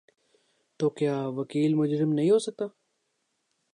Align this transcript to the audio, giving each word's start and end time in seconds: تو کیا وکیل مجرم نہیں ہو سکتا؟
تو 0.79 0.89
کیا 0.89 1.15
وکیل 1.37 1.73
مجرم 1.73 2.11
نہیں 2.13 2.31
ہو 2.31 2.39
سکتا؟ 2.39 2.65